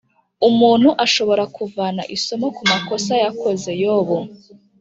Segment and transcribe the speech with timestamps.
[0.49, 4.17] umuntu ashobora kuvana isomo ku makosa yakoze Yobu